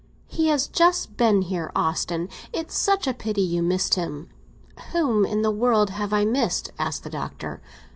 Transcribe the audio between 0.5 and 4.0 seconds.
just been here, Austin; it's such a pity you missed